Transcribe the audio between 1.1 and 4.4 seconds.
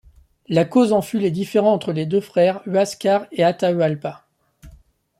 les différends entre les deux frères, Huascar et Atahualpa.